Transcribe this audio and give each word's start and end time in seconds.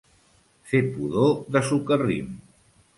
Fer 0.71 0.81
pudor 0.95 1.37
de 1.57 1.65
socarrim. 1.71 2.37